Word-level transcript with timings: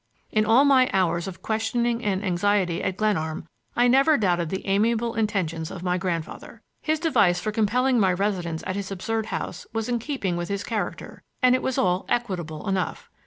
In 0.31 0.47
all 0.47 0.65
my 0.65 0.89
hours 0.91 1.27
of 1.27 1.43
questioning 1.43 2.03
and 2.03 2.25
anxiety 2.25 2.81
at 2.81 2.97
Glenarm 2.97 3.47
I 3.75 3.87
never 3.87 4.17
doubted 4.17 4.49
the 4.49 4.65
amiable 4.65 5.13
intentions 5.13 5.69
of 5.69 5.83
my 5.83 5.99
grandfather. 5.99 6.63
His 6.81 6.99
device 6.99 7.39
for 7.39 7.51
compelling 7.51 7.99
my 7.99 8.11
residence 8.11 8.63
at 8.65 8.75
his 8.75 8.89
absurd 8.89 9.27
house 9.27 9.67
was 9.73 9.87
in 9.87 9.99
keeping 9.99 10.35
with 10.37 10.49
his 10.49 10.63
character, 10.63 11.21
and 11.43 11.53
it 11.53 11.61
was 11.61 11.77
all 11.77 12.07
equitable 12.09 12.67
enough. 12.67 13.11